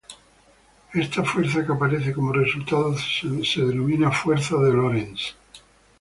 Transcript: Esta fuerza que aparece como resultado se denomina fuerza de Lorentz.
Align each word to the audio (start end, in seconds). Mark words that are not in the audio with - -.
Esta 0.95 1.23
fuerza 1.23 1.63
que 1.63 1.73
aparece 1.73 2.11
como 2.11 2.33
resultado 2.33 2.95
se 2.97 3.61
denomina 3.63 4.11
fuerza 4.11 4.55
de 4.57 4.73
Lorentz. 4.73 5.35